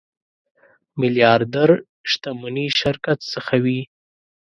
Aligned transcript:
میلیاردر 0.99 1.69
شتمني 2.11 2.65
شرکت 2.79 3.19
څخه 3.33 3.55
وي. 3.63 3.81